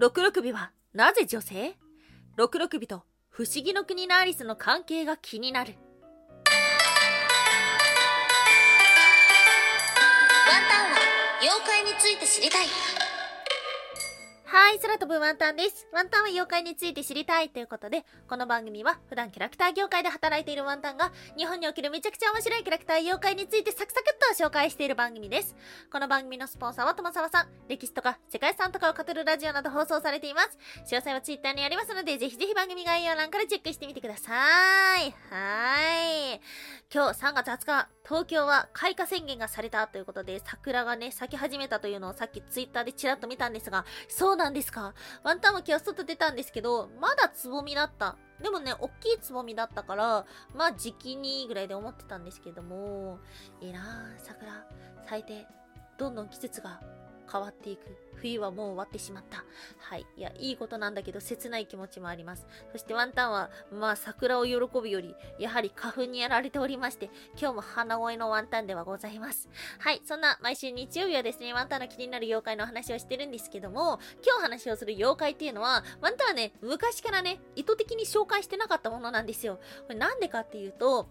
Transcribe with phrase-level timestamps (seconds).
[0.00, 1.76] 六六尾はなぜ女性？
[2.34, 5.74] 六六尾と不思議の国のアリスの関係が気になる。
[5.74, 6.48] ワ
[10.58, 10.96] ンタンは
[11.42, 12.66] 妖怪について知りたい。
[14.52, 15.86] はい、空飛ぶワンタンです。
[15.92, 25.54] ワンタンは妖怪について知りたいということで、この番組は普段キャラクター業界で働いているワンタンが、日本におけるめちゃくちゃ面白いキャラクター妖怪についてサクサクっと紹介している番組です。
[25.92, 30.58] この番組のスポンサーは友沢さん、歴史とか世界遺産とかを語るラジオなど放送されています。
[30.84, 34.32] 詳細はツイッターにありますので、ぜひぜひ番組概要欄からチェックしてみてくださ
[35.00, 35.14] い。
[35.30, 36.40] はい。
[36.92, 44.94] 今日3月20日、東京は開花宣言がされたということで、桜がね、咲き始めたというのをさっきツイッターでチラッと見たんですが、そうなんですか。
[45.22, 48.16] ワンタンは今日外出たんですけど、まだつぼみだった。
[48.42, 53.18] でもね、おっきいつぼみだったから、まあ時期にぐらいで思ってたんですけども、
[53.60, 54.64] いいなぁ桜、
[55.06, 55.46] 咲いて、
[55.98, 56.80] どんどん季節が
[57.30, 57.82] 変わっていく。
[58.16, 59.44] 冬はもう終わってしまった。
[59.78, 60.06] はい。
[60.16, 62.46] いや、いいことなんだけど、切ない気持ちもあります。
[62.72, 69.48] そしてワンタンは、まあ桜を喜ぶより、やはり花粉にやられておりまして、今日も鼻声のワンタンではございます。
[69.78, 70.02] はい。
[70.04, 79.58] そんな毎週日曜日はですね、ワンタンの気になる妖怪の話をしてるんですけども、今日話をする妖怪っていうのは、ワンタンはね、昔からね、意図的に紹介してなかったものなんですよ。
[79.86, 81.08] これなんでかっていうと、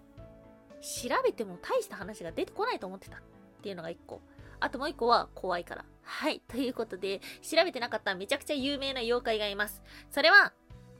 [0.81, 3.21] 調べても大した話が出てこないと思ってたっ
[3.61, 4.21] ていうのが一個。
[4.61, 5.85] あともう一個は怖いから。
[6.09, 6.41] はい。
[6.47, 9.83] ということで、調べてなかっためちゃくちゃ有名な妖怪がいます。
[10.09, 10.53] それは、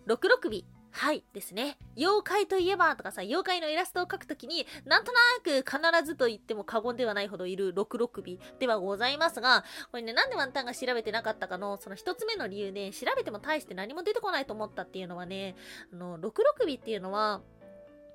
[0.05, 0.61] 六六尾。
[0.91, 1.23] はい。
[1.33, 1.77] ですね。
[1.97, 15.55] 妖怪といえばとかさ、妖怪のイラストを描くときに、なんとなく必ずと言っても過言ではないほどいる六六尾ではございますが、これね、なんでワンタンが調べてなかったかの、その一つ目の理由で、調べても大して何も出てこないと思ったっていうのはね、
[15.91, 17.41] あの、六六尾っていうのは、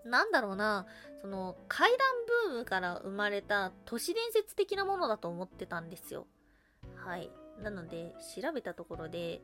[0.05, 0.87] なんだろうな、
[1.23, 1.99] その、怪談
[2.51, 6.27] ブームから生まれた都市伝説的なものだと思ってたんですよ。
[7.05, 7.31] はい。
[7.63, 9.43] なので、調べたところで、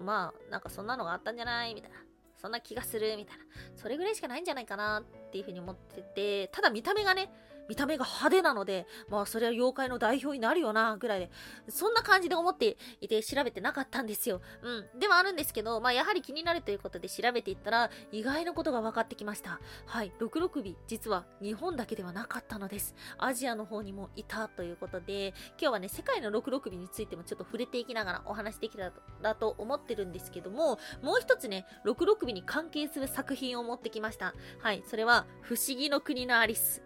[0.00, 1.96] まあ、なんかそんなのがあったんじゃないみたいな。
[2.36, 3.44] そんな気がするみたいな。
[3.74, 7.30] それぐらいしかないんじゃないかなっていうふうに思ってて、ただ見た目がね、
[7.68, 11.30] 見た目が派手なので、まあそれは妖怪の代表になるよな、ぐらいで、
[11.68, 14.40] そんな感じで思っていて調べてなかったんですよ。
[14.62, 14.98] うん。
[14.98, 19.60] ではあるんですけど、まあやはり気になるということで調べていったら、意外なことが分かってきました。
[19.86, 20.12] はい。
[20.18, 22.94] 六六尾、実は日本だけではなかったのです。
[23.18, 34.34] アジアの方にもいたということで、今日はね、世界の六六尾についてもちょっと触れていきながらお話できたらと思ってるんですけども、もう一つね、六六尾に関係する作品を持ってきました。
[34.60, 34.82] はい。
[34.86, 36.85] それは、不思議の国のアリス。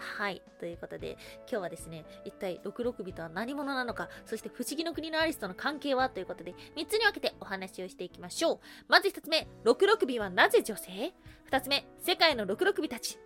[0.00, 0.42] はい。
[0.58, 6.08] ということで、今日はですね、一体六六尾とは何者なのか、そして不思議の国のアリスとの関係は？
[6.08, 8.58] ということで、3つに分けてお話をしていきましょう。
[8.88, 11.12] まず1つ目、六六尾はなぜ女性
[11.50, 13.18] ?2 つ目、世界の六六尾たち。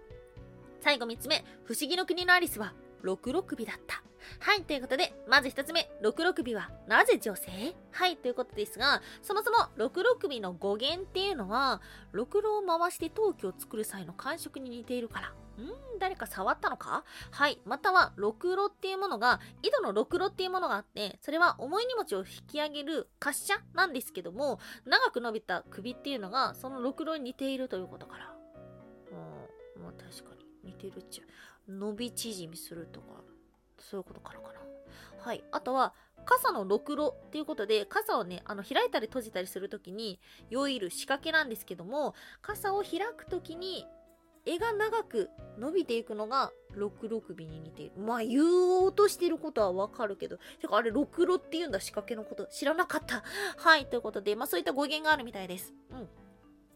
[0.81, 4.03] 最後3つ目、不思議の国のアリスは六六尾だった。
[4.41, 7.51] はい、ということで、まず一つ目、六六尾はなぜ女性？
[7.93, 11.81] はい、ということですが、そもそも六六尾の語源っていうのは、
[12.13, 15.29] ろくろを回して陶器を作る際の感触に似ているから。
[15.63, 15.69] ん
[16.01, 17.05] 誰か触ったのか？
[17.31, 17.61] はい。
[17.65, 28.35] または、ろくろっていうものが、井戸のろくろっていうものがあって、それは重い荷物を引き上げる滑車なんですけども、長く伸びた首っていうのが、そのろくろに似ているということから。
[29.77, 30.35] うん、まあ確か
[30.65, 31.25] に似てるっちゃ。
[31.69, 33.23] 伸び縮みするとか、
[33.91, 34.61] そういうことからかな。
[35.25, 35.45] はい。
[35.53, 43.87] あとは、傘のろくろっていうことで、傘をね、あの、開いたり閉じたりするときに、用いる仕掛けなんですけども、傘を開くときに、
[44.47, 47.93] 絵が長く伸びていくのが六六尾に似ている。
[47.97, 50.39] まあ言おうとしてることはわかるけど。
[50.61, 52.47] てかあれ六路って言うんだ仕掛けのこと。
[52.47, 53.25] 知らなかった。
[53.57, 53.87] はい。
[53.87, 55.73] ということで、まあそういった語源があるみたいです。
[55.91, 56.24] うん。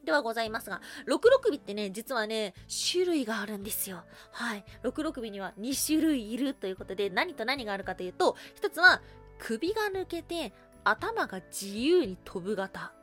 [0.08, 2.54] ではございますが、六六尾ってね、実はね、
[2.90, 4.04] 種類があるんですよ。
[4.32, 4.64] はい。
[4.82, 9.02] 六六尾には2種類いるということで、何と何があるかというと、一つは
[9.38, 12.94] 首が抜けて頭が自由に飛ぶ型。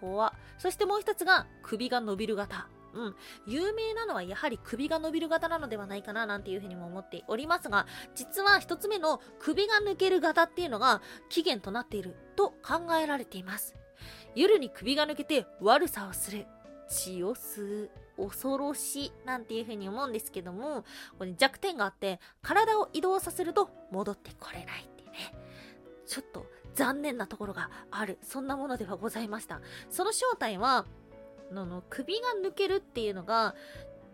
[0.00, 2.68] 怖そしてもう一つが首が伸びる型。
[2.92, 3.16] うん。
[3.46, 13.76] 有名なのはやはり首が伸びる型なのではないかななんていうふうにも思っておりますが、実は一つ目の首が抜ける型っていうのが起源となっていると考えられています。
[14.34, 16.46] 夜に首が抜けて悪さをする。
[16.88, 17.90] 血を吸う。
[18.16, 20.84] 恐ろしいなんていうふうに思うんですけども、
[21.18, 25.34] これ弱点があって、体を移動させると戻ってこれないっていうね。
[26.06, 28.18] ちょっと残念なところがある。
[28.22, 29.60] そんなものではございました。
[29.90, 30.86] その正体は、
[31.52, 33.54] のの首が抜けるっていうのが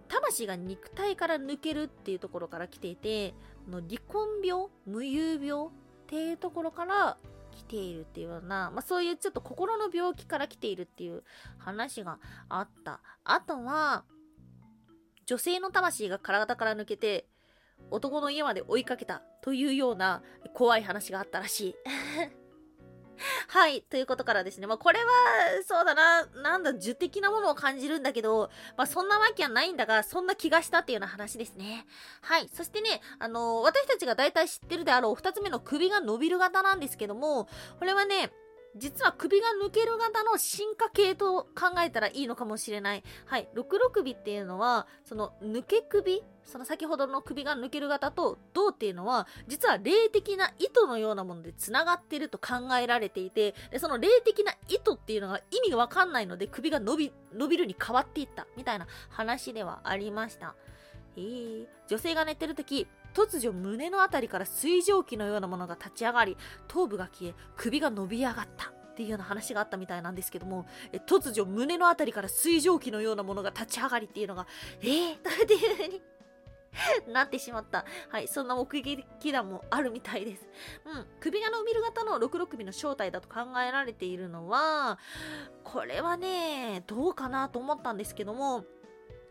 [0.09, 3.35] 魂が肉体から抜けるっていうところから来ていて
[3.69, 5.71] の離婚病無遊病っ
[6.07, 7.17] ていうところから
[7.53, 11.23] 来ているっていうような、まあ、そういうちょっと心の病気から来ているっていう
[11.59, 12.19] 話が
[12.49, 13.01] あった。
[13.25, 14.05] あとは
[15.27, 17.27] 女性の魂が体から抜けて
[17.91, 20.23] 男の家まで追いかけたというような
[20.55, 21.75] 怖い話があったらしい。
[23.49, 23.83] はい。
[23.83, 24.67] ということからですね。
[24.67, 25.07] まあ、これは、
[25.67, 31.87] そうだな、なんだ、樹的なものを感じるんだけど、まあ、そんなわけはないんだが、そんな気がしたっていうような話ですね。
[32.21, 32.49] はい。
[32.53, 37.49] そしてね、あのー私たちが大体知ってるであろう、二つ目の首が伸びる型なんですけども、
[37.79, 38.33] これはね、
[38.77, 43.03] 実は首が抜ける型の進化系と考えたらいいのかもしれない。
[43.27, 43.49] はい。
[43.55, 60.55] 66首っていうのは、その抜け首その先ほどの首が抜ける型と銅っていうのは、実は霊的な糸のようなもので繋がっていると考えられていて、でその霊的な糸っていうのが意味がわかんないので首が伸び、伸びるに変わっていったみたいな話ではありました。
[61.17, 66.37] えー、女性が寝てる時突如胸のあたりから水蒸気のようなものが立ち上がり
[66.69, 74.47] 頭部が消え首が伸び上がったっていうような話があったみたいなんですけどもえ突如胸のあたりから水蒸気のようなものが立ち上がりっていうのが
[74.81, 76.03] えー、 っていう風に
[77.13, 77.85] なってしまった。
[78.09, 80.49] はい、そんな目撃談もあるみたいです。
[80.87, 84.99] うん、首が伸びる型の66尾の正体だと考えられているのは、
[85.65, 88.65] これはね、どうかなと思ったんですけども、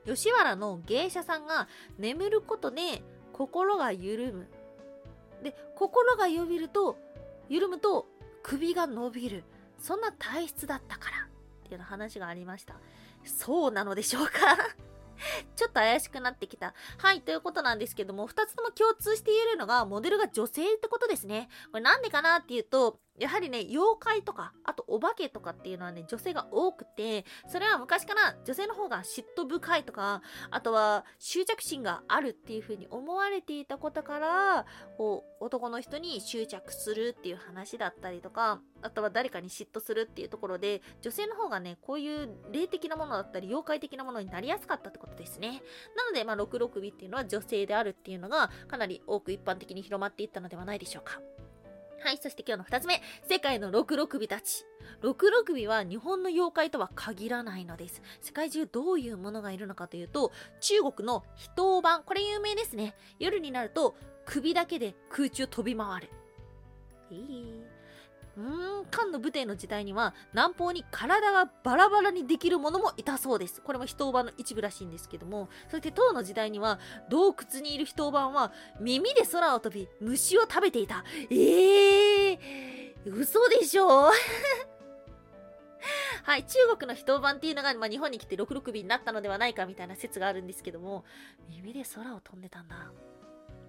[0.06, 1.68] 吉原の芸者さんが
[1.98, 3.04] 眠ることで
[3.42, 4.48] 心が緩む。
[5.42, 6.96] で、心が緩ると、
[7.50, 8.06] 緩むと
[8.44, 9.44] 首が伸びる。
[9.80, 11.18] そんな体質だったから。
[11.66, 12.76] っていう話がありました。
[13.26, 14.32] そうなのでしょうか？
[15.56, 16.76] ちょっと怪しくなってきた。
[17.00, 21.50] はい、ということなんですけども、2つとも共通して言えるのが、モデルが女性ってことですね。
[21.72, 34.66] これなんでかなっていうと、やはりね、妖怪とか、あとお化けとかっていうのはね、女性が多くて、それは昔から女性の方が嫉妬深いとか、あとは執着心があるっていう風に思われていたことから、
[34.98, 45.62] こう、男の人に執着するっていう話だったりとか、あとは誰かに嫉妬するっていうところで、女性の方がね、こういう霊的なものだったり、妖怪的なものになりやすかったってことですね。
[45.96, 51.22] なので、まあ、66尾っていうのは女性であるっていうのが、かなり多く一般的に広まっていったのではないでしょうか。
[52.04, 53.00] はい、そして今日の2つ目。
[53.30, 54.66] 世界の66尾たち。
[55.04, 58.02] 66尾は日本の妖怪とは限らないのです。
[58.22, 60.32] 世界中どういうものがいるのかというと、
[60.62, 62.04] 中国の人版。
[62.04, 62.96] これ有名ですね。
[63.20, 63.96] 夜になると
[64.26, 66.10] 首だけで空中飛び回る。
[67.12, 67.71] えー
[68.42, 73.62] うーん、漢の武帝の時代には南方に体がバラバラにできるものもいたそうです。
[73.62, 76.80] これも人版の一部らしいんですけども、そして唐の時代には
[77.10, 81.04] 洞窟にいる人版は耳で空を飛び虫を食べていた。
[81.30, 84.12] ええー、嘘でしょ？
[86.24, 91.04] はい、中国の人版っていうのが、まあ、日本に来て66尾になったのではないかみたいな説があるんですけども、
[91.50, 92.92] 耳で空を飛んでたんだ。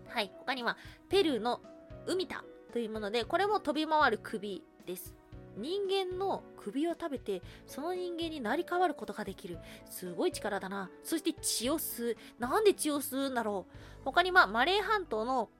[0.08, 0.76] はい、他には
[1.08, 1.62] ペルーの
[2.06, 5.14] 海田というもので、これも飛び回る首です。
[5.56, 9.58] 人間の首を食べて、その人間になり変わることができる。
[9.90, 10.90] すごい力だな。
[11.04, 12.16] そして血を吸う。
[12.38, 13.76] なんで血を吸うんだろう。
[14.04, 15.50] 他にはマレー半島の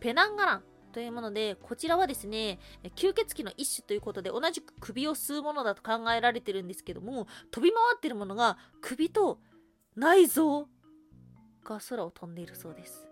[0.00, 0.62] ペナンガラン
[0.92, 2.58] というもので、こちらはですね、
[2.96, 9.38] 吸血鬼の一種ということで、同じく首を吸うものだと考えられてるんですけども、飛び回ってるものが首と
[9.96, 10.68] 内臓
[11.64, 13.03] が空を飛んでいるそうです。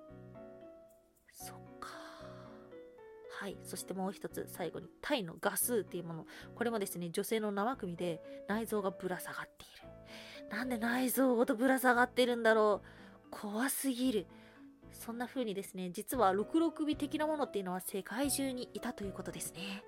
[3.43, 3.57] はい。
[3.65, 6.27] そしてもう一つ、最後に、タイのガスっていうもの。
[6.55, 10.57] これもですね、女性の生首で内臓がぶら下がっている。
[10.57, 13.27] なんで内臓ごとぶら下がってるんだろう。
[13.33, 14.29] 怖すぎる。
[14.93, 19.83] そんな風にですね、実は66尾的なものっていうのは世界中にいたということですね。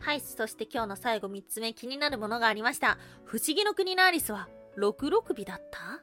[0.00, 0.20] はい。
[0.20, 2.98] そして今日の最後3つ目気になるものがありました。
[3.24, 6.02] 不思議の国のアリスは66尾だった？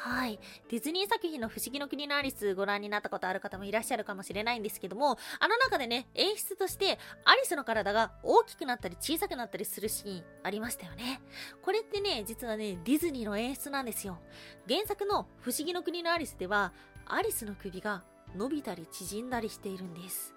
[0.00, 0.38] はい。
[0.70, 11.20] ディズニー作品の不思議の国のアリスご覧になったことある方もいらっしゃるかもしれないんですけども、あの中でね、演出としてアリスの体が大きくなったり小さくなったりするシーンありましたよね。
[11.62, 14.20] これってね、実はね、ディズニーの演出なんですよ。
[14.68, 16.72] 原作の不思議の国のアリスでは、
[17.04, 18.04] アリスの首が
[18.36, 20.32] 伸びたり縮んだりしているんです。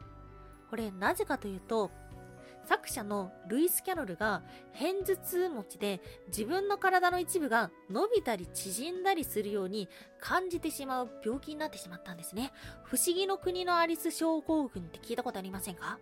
[0.72, 1.91] これなぜかというと、
[2.65, 9.89] 作者のルイス・キャロルが片頭痛持ちで自分の体の一部が伸びたり縮んだりするように
[10.20, 12.51] 感じてしまう病気になってしまったんですね。
[12.84, 16.00] 不思議の国のアリス症候群って聞いたことありませんか？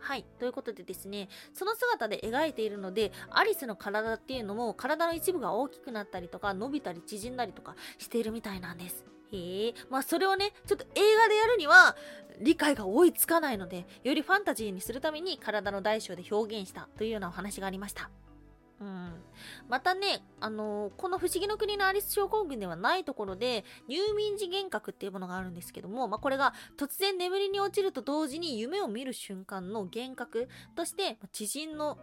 [0.00, 0.24] はい。
[0.38, 9.04] ということでですね、その姿で描いているので、アリスの体っていうのも体の一部が大きくなったりとか、伸びたり縮んだりとかしているみたいなんです。
[9.32, 9.74] へえ。
[9.90, 11.96] まあそれをね、ちょっと映画でやるには
[12.40, 18.10] 理解が追いつかないので、よりファンタジーにするために体の大小で表現したというようなお話がありました。
[18.80, 19.12] うん。
[19.68, 31.98] またね、あのーこの不思議の国のアリス症候群ではないところで、入眠時幻覚っていうものがあるんですけども、まあ、これが突然眠りに落ちると同時に夢を見る瞬間の幻覚として、知人の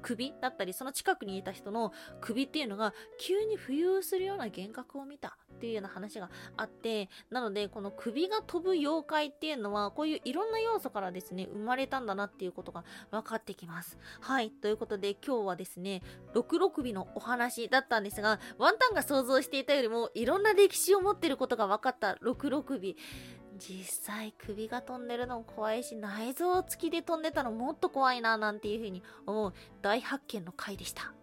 [0.00, 13.98] 首だったり、その近くにいた人の首っていうのが急に浮遊するような幻覚を見たっていうような話があって、なので、この首が飛ぶ妖怪っていうのは、こういういろんな要素からですね、生まれたんだなっていうことが分かってきます。
[14.20, 14.50] はい。
[14.50, 16.02] ということで、今日はですね、
[16.34, 22.94] 六六尾のお話だったんですが、ワンタンが想像していたよりも、いろんな歴史を持ってることが分かった六六尾。
[23.56, 31.14] 実際首が飛んでるの怖いし内臓付きで飛んでたのもっと怖いななんていう風に思う大発見の回でした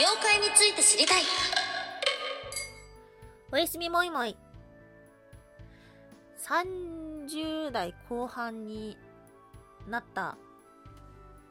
[0.00, 1.22] 妖怪について知りたい
[3.52, 4.34] おやすみもいもい
[6.38, 8.96] 30代後半に
[9.86, 10.38] なった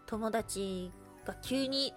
[0.08, 0.92] 友達
[1.28, 1.94] が急に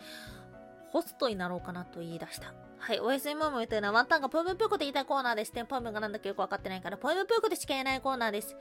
[0.90, 2.52] ホストになろうかなと言い出した。
[2.78, 5.64] はい、おやすみもいもいというのはワンタンがポエムプーコで言いたいコーナーですね。
[5.64, 8.54] ポエムがなんだかよくわかってないから、ポエムプーコでしか言えないコーナーです。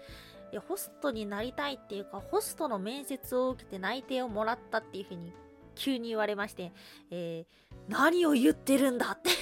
[0.53, 5.33] いや、ホストになりたいっていうか、ホストの面接を受けて内定をもらったっていう風に
[5.81, 6.71] 急に言われまして、
[7.09, 9.31] えー、何を言ってるんだって、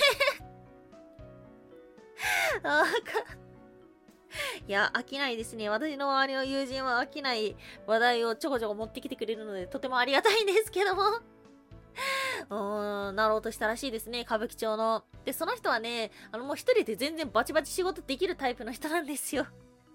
[4.68, 5.68] いや、飽きないですね。
[5.68, 11.02] 私の周りの友人は飽きない話題をちょこちょこ持ってきてくれるので、とてもありがたいんですけども。
[12.50, 15.04] うーん、なろうとしたらしいですね、歌舞伎町の。
[15.26, 19.46] で、その人はね、あの、もう一人で全然バチバチ仕事できるタイプの人なんですよ。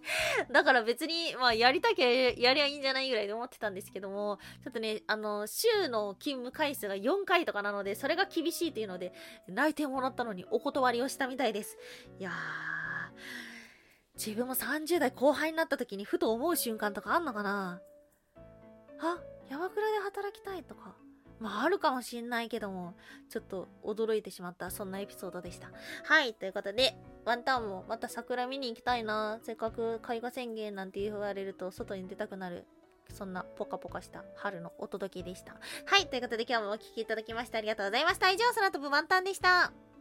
[0.50, 9.12] だから別に、まあ、やりたきゃやりゃいいんじゃないぐらいで思ってたんですけども、ちょっとね、あの、週の勤務回数が4回とかなので、それが厳しいっていうので、
[9.49, 11.78] 内定もらったのにお断りをしたみたいです。
[12.18, 12.34] いやー、
[14.16, 17.80] 自分も30代後輩になった時にふと思う瞬間とかあんのかな？
[19.00, 19.18] あ、
[19.49, 20.96] 山倉で働きたいとか。
[21.40, 22.94] まあ、あるかもしんないけども、
[23.28, 25.70] ちょっと驚いてしまった、そんなエピソードでした。
[26.04, 29.38] はい、ということで、ワンタンもまた桜見に行きたいな。
[29.42, 32.66] せっかく開花宣言なんて言われると外に出たくなる。
[33.12, 35.56] そんなポカポカした春のお届けでした。
[35.86, 38.30] はい、ということで今日もお聴きいただきましてありがとうございました。
[38.30, 39.93] 以上、空飛ぶワンタンでした。